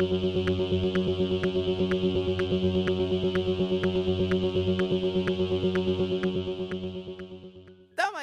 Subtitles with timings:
[0.00, 0.12] Damas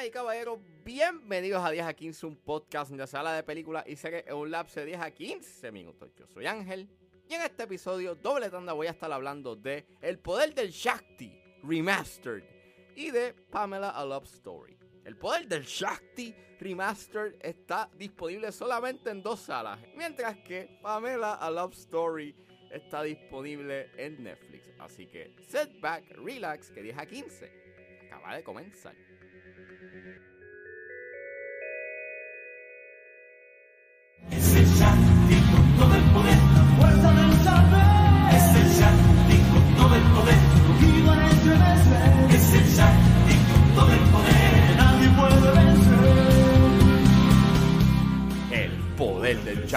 [0.06, 3.96] y caballeros, bienvenidos a 10 a 15, un podcast donde se habla de películas y
[3.96, 6.14] series en un lapso de 10 a 15 minutos.
[6.18, 6.88] Yo soy Ángel
[7.28, 11.38] y en este episodio doble tanda voy a estar hablando de El Poder del Shakti
[11.62, 12.44] Remastered
[12.94, 14.78] y de Pamela A Love Story.
[15.06, 21.48] El Poder del Shakti Remastered está disponible solamente en dos salas, mientras que Pamela A
[21.48, 22.34] Love Story
[22.72, 24.64] está disponible en Netflix.
[24.80, 28.96] Así que set back, relax, que 10 a 15 acaba de comenzar.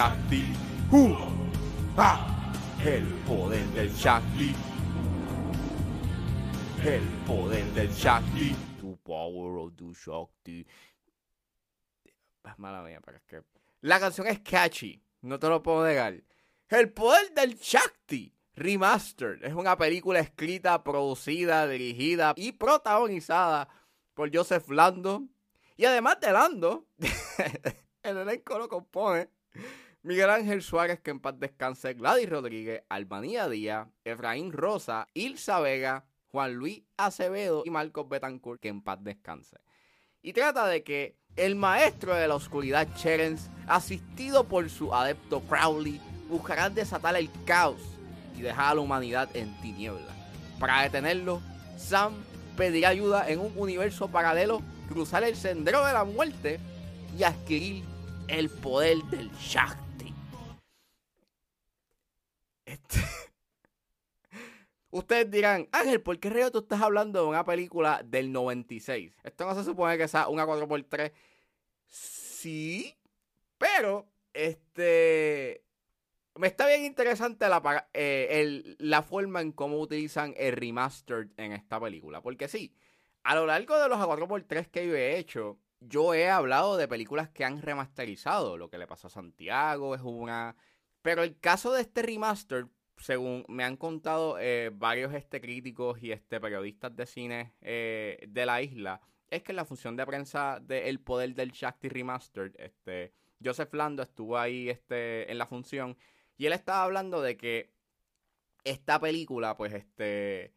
[0.00, 0.44] Shakti.
[1.98, 2.54] ¡Ah!
[2.82, 4.54] El poder del Shakti.
[6.82, 8.56] El poder del Shakti.
[8.80, 10.66] The power of the Shakti.
[12.56, 13.42] Mala mía, pero es que.
[13.82, 15.02] La canción es catchy.
[15.20, 16.14] No te lo puedo negar.
[16.70, 18.34] El poder del Shakti.
[18.54, 19.44] Remastered.
[19.44, 23.68] Es una película escrita, producida, dirigida y protagonizada
[24.14, 25.24] por Joseph Lando.
[25.76, 26.86] Y además de Lando,
[28.02, 29.28] el elenco lo compone
[30.02, 36.06] Miguel Ángel Suárez, que en paz descanse, Gladys Rodríguez, Albanía Díaz, Efraín Rosa, Ilsa Vega,
[36.28, 39.58] Juan Luis Acevedo y Marcos Betancourt, que en paz descanse.
[40.22, 46.00] Y trata de que el maestro de la oscuridad, Cherens, asistido por su adepto Crowley,
[46.28, 47.80] buscarán desatar el caos
[48.36, 50.14] y dejar a la humanidad en tinieblas.
[50.58, 51.42] Para detenerlo,
[51.76, 52.14] Sam
[52.56, 56.58] pedirá ayuda en un universo paralelo, cruzar el sendero de la muerte
[57.18, 57.84] y adquirir
[58.28, 60.14] el poder del Shakti.
[62.64, 63.00] Este-
[64.90, 69.14] Ustedes dirán, Ángel, ¿por qué reo tú estás hablando de una película del 96?
[69.22, 71.12] Esto no se supone que sea una 4x3.
[71.86, 72.96] Sí,
[73.58, 75.64] pero este
[76.36, 81.78] me está bien interesante la, eh, la forma en cómo utilizan el remastered en esta
[81.80, 82.22] película.
[82.22, 82.74] Porque sí,
[83.22, 87.28] a lo largo de los A4x3 que yo he hecho, yo he hablado de películas
[87.28, 88.56] que han remasterizado.
[88.56, 90.56] Lo que le pasó a Santiago es una.
[91.02, 92.66] Pero el caso de este remaster,
[93.00, 98.46] según me han contado eh, varios este, críticos y este, periodistas de cine eh, de
[98.46, 102.52] la isla, es que en la función de prensa de El Poder del Shakti Remastered,
[102.58, 103.12] este,
[103.42, 105.96] Joseph Lando estuvo ahí este, en la función
[106.36, 107.72] y él estaba hablando de que
[108.64, 110.52] esta película, pues, este,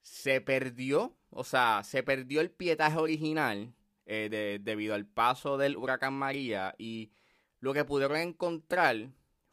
[0.00, 3.74] se perdió, o sea, se perdió el pietaje original
[4.06, 7.12] eh, de- debido al paso del huracán María y
[7.60, 9.10] lo que pudieron encontrar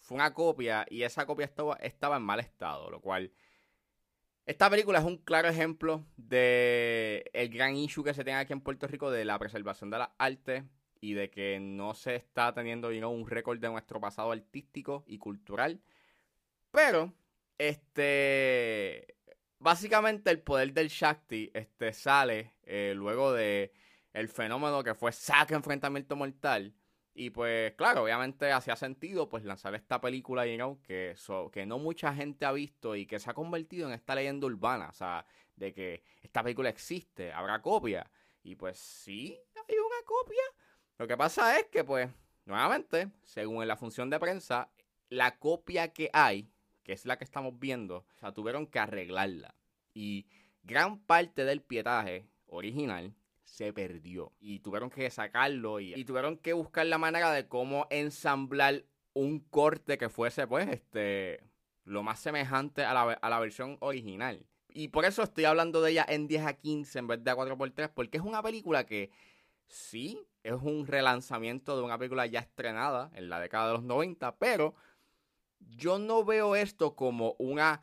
[0.10, 3.32] fue una copia y esa copia estaba, estaba en mal estado, lo cual...
[4.48, 8.62] Esta película es un claro ejemplo de el gran issue que se tiene aquí en
[8.62, 10.64] Puerto Rico de la preservación de las artes
[11.00, 15.20] y de que no se está teniendo you un récord de nuestro pasado artístico y
[15.20, 15.80] cultural.
[16.72, 17.14] Pero,
[17.60, 19.16] este,
[19.60, 23.72] básicamente el poder del Shakti este, sale eh, luego de
[24.14, 26.74] el fenómeno que fue Saca Enfrentamiento Mortal.
[27.22, 31.18] Y pues, claro, obviamente hacía sentido pues lanzar esta película, you que,
[31.52, 34.88] que no mucha gente ha visto y que se ha convertido en esta leyenda urbana.
[34.88, 35.26] O sea,
[35.58, 38.10] de que esta película existe, habrá copia.
[38.42, 40.44] Y pues sí, hay una copia.
[40.98, 42.10] Lo que pasa es que, pues,
[42.46, 44.70] nuevamente, según la función de prensa,
[45.10, 46.50] la copia que hay,
[46.84, 49.56] que es la que estamos viendo, o tuvieron que arreglarla.
[49.94, 50.26] Y
[50.64, 53.14] gran parte del pietaje original
[53.50, 54.32] se perdió.
[54.40, 59.98] Y tuvieron que sacarlo y, tuvieron que buscar la manera de cómo ensamblar un corte
[59.98, 61.44] que fuese, pues, este,
[61.84, 64.46] lo más semejante a la, a la versión original.
[64.72, 67.36] Y por eso estoy hablando de ella en 10 a 15 en vez de a
[67.36, 69.12] 4x3, porque es una película que
[69.68, 74.38] sí, es un relanzamiento de una película ya estrenada en la década de los 90,
[74.38, 74.76] pero
[75.60, 77.82] yo no veo esto como una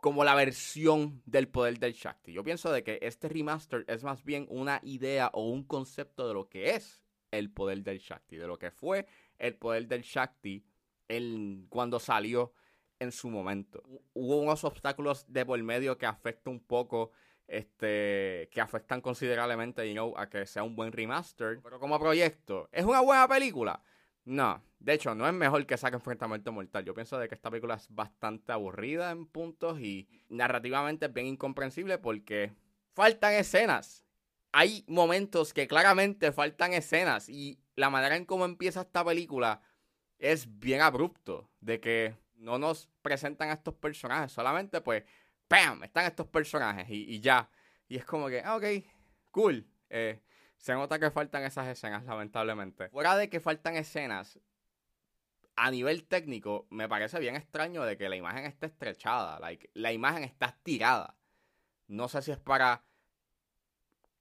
[0.00, 2.32] como la versión del poder del Shakti.
[2.32, 6.34] Yo pienso de que este remaster es más bien una idea o un concepto de
[6.34, 9.06] lo que es el poder del Shakti, de lo que fue
[9.38, 10.64] el poder del Shakti
[11.08, 12.52] en- cuando salió
[12.98, 13.82] en su momento.
[13.84, 17.12] Hu- Hubo unos obstáculos de por medio que afectan un poco,
[17.48, 21.60] este, que afectan considerablemente, you know, a que sea un buen remaster.
[21.62, 23.82] Pero como proyecto, ¿es una buena película?
[24.24, 26.84] No, de hecho, no es mejor que saque Enfrentamiento Mortal.
[26.84, 31.26] Yo pienso de que esta película es bastante aburrida en puntos y narrativamente es bien
[31.26, 32.52] incomprensible porque
[32.94, 34.04] faltan escenas.
[34.52, 39.62] Hay momentos que claramente faltan escenas y la manera en cómo empieza esta película
[40.18, 41.50] es bien abrupto.
[41.60, 45.04] De que No nos presentan a estos personajes, solamente pues,
[45.48, 45.82] ¡pam!
[45.84, 47.50] Están estos personajes y, y ya.
[47.88, 48.64] Y es como que, ah, ok,
[49.30, 49.66] cool.
[49.90, 50.20] Eh,
[50.60, 52.90] se nota que faltan esas escenas, lamentablemente.
[52.90, 54.38] Fuera de que faltan escenas,
[55.56, 59.40] a nivel técnico, me parece bien extraño de que la imagen esté estrechada.
[59.40, 61.16] Like, la imagen está estirada.
[61.88, 62.84] No sé si es para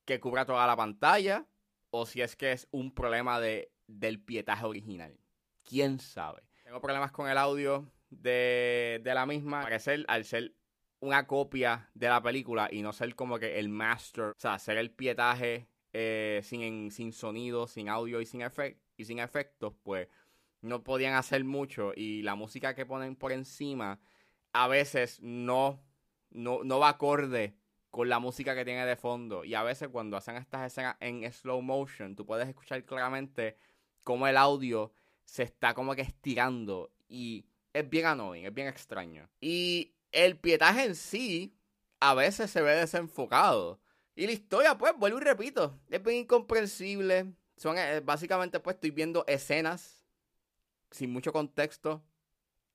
[0.05, 1.45] que cubra toda la pantalla
[1.91, 5.19] o si es que es un problema de, del pietaje original.
[5.63, 6.41] ¿Quién sabe?
[6.63, 9.61] Tengo problemas con el audio de, de la misma.
[9.61, 10.55] Parecer, al ser
[11.01, 14.77] una copia de la película y no ser como que el master, o sea, hacer
[14.77, 20.07] el pietaje eh, sin, sin sonido, sin audio y sin, efect y sin efectos, pues
[20.61, 23.99] no podían hacer mucho y la música que ponen por encima
[24.51, 25.81] a veces no,
[26.31, 27.55] no, no va acorde
[27.91, 31.31] con la música que tiene de fondo y a veces cuando hacen estas escenas en
[31.31, 33.57] slow motion tú puedes escuchar claramente
[34.03, 34.91] cómo el audio
[35.23, 39.29] se está como que estirando y es bien annoying, es bien extraño.
[39.39, 41.55] Y el pietaje en sí
[41.99, 43.79] a veces se ve desenfocado.
[44.19, 47.31] Y la historia, pues, vuelvo y repito, es bien incomprensible.
[47.55, 50.03] Son, eh, básicamente, pues, estoy viendo escenas
[50.91, 52.03] sin mucho contexto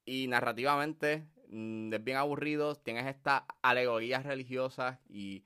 [0.06, 2.76] y narrativamente mm, es bien aburrido.
[2.76, 5.44] Tienes estas alegorías religiosas y...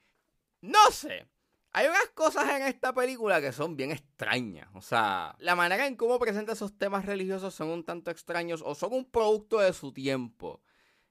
[0.60, 1.26] No sé.
[1.72, 4.68] Hay unas cosas en esta película que son bien extrañas.
[4.74, 8.76] O sea, la manera en cómo presenta esos temas religiosos son un tanto extraños o
[8.76, 10.62] son un producto de su tiempo.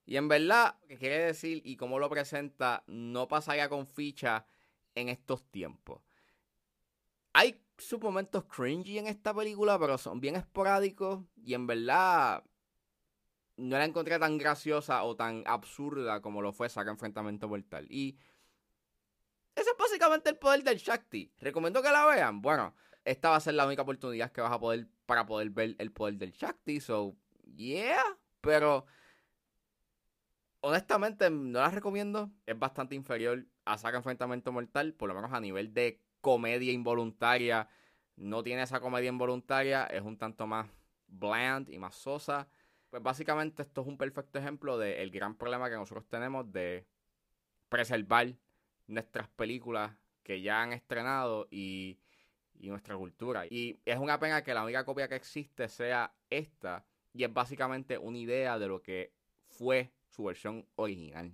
[0.05, 4.45] Y en verdad, ¿qué quiere decir y cómo lo presenta no pasaría con ficha
[4.97, 6.01] en estos tiempos.
[7.33, 12.43] Hay sus momentos cringy en esta película, pero son bien esporádicos y en verdad
[13.57, 17.85] no la encontré tan graciosa o tan absurda como lo fue Saga Enfrentamiento Mortal.
[17.89, 18.17] Y
[19.55, 21.31] ese es básicamente el poder del Shakti.
[21.39, 22.41] Recomiendo que la vean.
[22.41, 25.75] Bueno, esta va a ser la única oportunidad que vas a poder para poder ver
[25.79, 26.79] el poder del Shakti.
[26.79, 27.15] So,
[27.55, 28.03] yeah.
[28.41, 28.85] Pero
[30.61, 32.31] honestamente no la recomiendo.
[32.45, 37.69] Es bastante inferior a Saga Enfrentamiento Mortal, por lo menos a nivel de comedia involuntaria.
[38.15, 40.67] No tiene esa comedia involuntaria, es un tanto más
[41.07, 42.47] bland y más sosa.
[42.89, 46.85] Pues básicamente esto es un perfecto ejemplo del gran problema que nosotros tenemos de
[47.69, 48.33] preservar
[48.87, 49.91] nuestras películas
[50.23, 51.99] que ya han estrenado y,
[52.59, 53.45] y nuestra cultura.
[53.45, 57.97] Y es una pena que la única copia que existe sea esta y es básicamente
[57.97, 59.11] una idea de lo que
[59.47, 61.31] fue su versión original.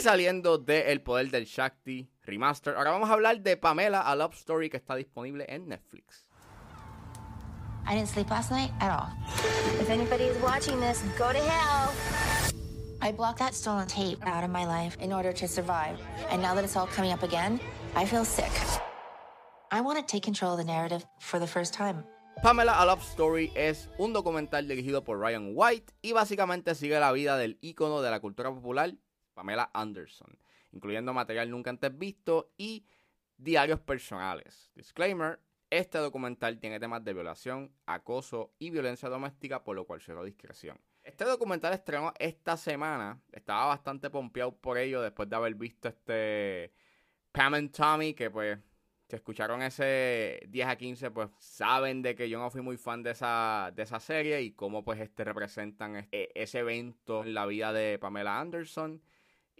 [0.00, 4.16] Y saliendo de El Poder del Shakti Remaster, ahora vamos a hablar de Pamela, a
[4.16, 6.26] Love Story que está disponible en Netflix.
[7.86, 9.10] I didn't sleep last night at all.
[9.78, 11.92] If anybody's watching this, go to hell.
[13.02, 16.00] I blocked that stolen tape out of my life in order to survive.
[16.30, 17.60] And now that it's all coming up again,
[17.94, 18.50] I feel sick.
[19.70, 22.04] I want to take control of the narrative for the first time.
[22.42, 27.12] Pamela A Love Story es un documental dirigido por Ryan White y básicamente sigue la
[27.12, 28.94] vida del ícono de la cultura popular,
[29.40, 30.38] Pamela Anderson,
[30.72, 32.84] incluyendo material nunca antes visto y
[33.38, 34.70] diarios personales.
[34.74, 35.40] Disclaimer,
[35.70, 40.78] este documental tiene temas de violación, acoso y violencia doméstica, por lo cual cero discreción.
[41.02, 46.74] Este documental estrenó esta semana, estaba bastante pompeado por ello después de haber visto este
[47.32, 48.58] Pam and Tommy, que pues
[49.08, 53.02] si escucharon ese 10 a 15, pues saben de que yo no fui muy fan
[53.02, 57.46] de esa, de esa serie y cómo pues este representan e- ese evento en la
[57.46, 59.00] vida de Pamela Anderson.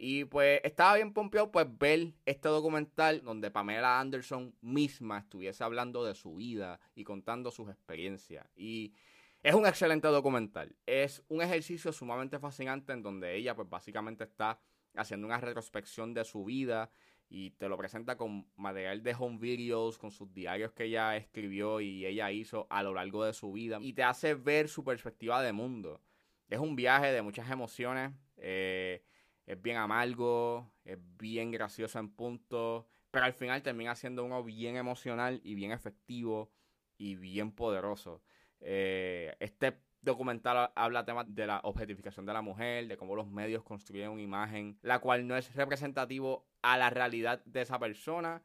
[0.03, 6.03] Y pues estaba bien pompeado pues ver este documental donde Pamela Anderson misma estuviese hablando
[6.07, 8.47] de su vida y contando sus experiencias.
[8.57, 8.95] Y
[9.43, 10.75] es un excelente documental.
[10.87, 14.59] Es un ejercicio sumamente fascinante en donde ella pues básicamente está
[14.95, 16.91] haciendo una retrospección de su vida
[17.29, 21.79] y te lo presenta con material de home videos, con sus diarios que ella escribió
[21.83, 25.43] y ella hizo a lo largo de su vida y te hace ver su perspectiva
[25.43, 26.01] de mundo.
[26.49, 29.03] Es un viaje de muchas emociones, eh,
[29.51, 34.77] es bien amargo, es bien gracioso en puntos, pero al final termina siendo uno bien
[34.77, 36.53] emocional y bien efectivo
[36.97, 38.23] y bien poderoso.
[38.61, 43.65] Eh, este documental habla temas de la objetificación de la mujer, de cómo los medios
[43.65, 48.45] construyen una imagen, la cual no es representativo a la realidad de esa persona.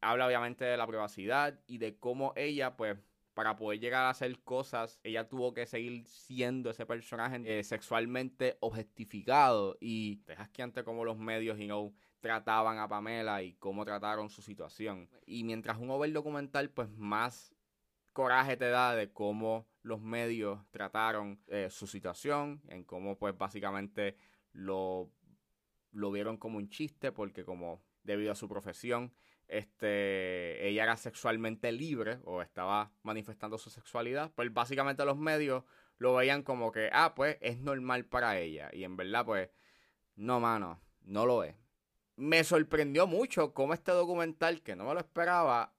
[0.00, 2.98] Habla obviamente de la privacidad y de cómo ella, pues,
[3.38, 8.56] para poder llegar a hacer cosas, ella tuvo que seguir siendo ese personaje eh, sexualmente
[8.58, 9.76] objetificado.
[9.80, 14.42] Y que antes como los medios, you know, trataban a Pamela y cómo trataron su
[14.42, 15.08] situación.
[15.24, 17.54] Y mientras uno ve el documental, pues más
[18.12, 24.16] coraje te da de cómo los medios trataron eh, su situación, en cómo pues básicamente
[24.50, 25.12] lo,
[25.92, 29.12] lo vieron como un chiste porque como debido a su profesión,
[29.48, 35.64] este, ella era sexualmente libre o estaba manifestando su sexualidad, pues básicamente los medios
[35.96, 38.70] lo veían como que, ah, pues es normal para ella.
[38.72, 39.50] Y en verdad, pues,
[40.14, 41.56] no, mano, no lo es.
[42.16, 45.74] Me sorprendió mucho cómo este documental, que no me lo esperaba,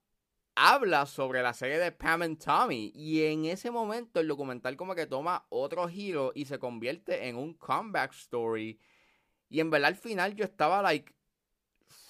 [0.56, 2.92] habla sobre la serie de Pam and Tommy.
[2.94, 7.38] Y en ese momento el documental como que toma otro giro y se convierte en
[7.38, 8.80] un comeback story.
[9.50, 11.14] Y en verdad al final yo estaba like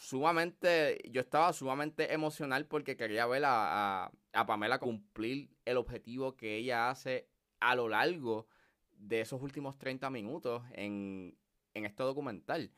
[0.09, 6.55] sumamente, yo estaba sumamente emocional porque quería ver a, a, Pamela cumplir el objetivo que
[6.55, 8.47] ella hace a lo largo
[8.91, 11.37] de esos últimos 30 minutos en,
[11.75, 12.71] en este documental.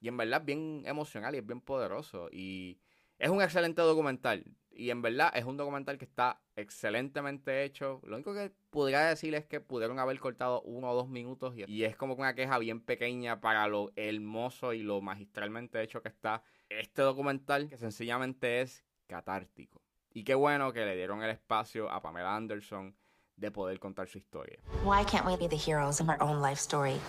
[0.00, 2.30] Y en verdad es bien emocional y es bien poderoso.
[2.32, 2.80] Y
[3.18, 4.44] es un excelente documental.
[4.78, 8.00] Y en verdad es un documental que está excelentemente hecho.
[8.04, 11.56] Lo único que podría decir es que pudieron haber cortado uno o dos minutos.
[11.56, 16.00] Y, y es como una queja bien pequeña para lo hermoso y lo magistralmente hecho
[16.00, 19.82] que está este documental, que sencillamente es catártico.
[20.14, 22.94] Y qué bueno que le dieron el espacio a Pamela Anderson
[23.34, 24.60] de poder contar su historia.
[24.84, 27.00] Why can't we be the heroes of our own life story?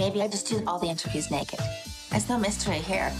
[0.00, 1.60] Maybe I just do all the interviews naked.
[2.08, 3.12] There's no mystery here.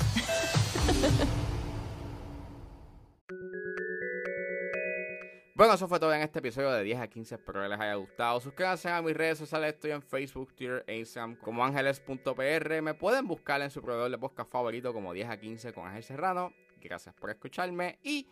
[5.55, 7.35] Bueno, eso fue todo en este episodio de 10 a 15.
[7.35, 8.41] Espero que les haya gustado.
[8.41, 9.75] Suscríbanse a mis redes sociales.
[9.75, 12.81] Estoy en Facebook, Twitter e Instagram como ángeles.pr.
[12.81, 16.03] Me pueden buscar en su proveedor de podcast favorito como 10 a 15 con Ángel
[16.03, 16.55] Serrano.
[16.81, 18.27] Gracias por escucharme y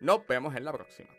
[0.00, 1.17] nos vemos en la próxima.